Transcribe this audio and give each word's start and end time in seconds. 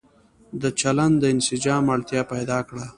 د 0.61 0.63
چلن 0.79 1.11
د 1.17 1.23
انسجام 1.33 1.83
اړتيا 1.93 2.21
پيدا 2.33 2.59
کړه 2.67 2.85